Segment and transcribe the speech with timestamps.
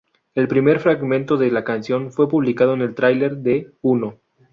[0.33, 4.15] El primer fragmento de la canción fue publicado en el tráiler de "¡Uno!